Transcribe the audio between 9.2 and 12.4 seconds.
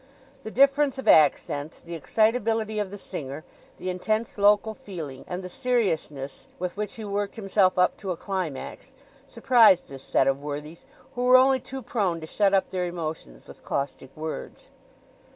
surprised this set of worthies, who were only too prone to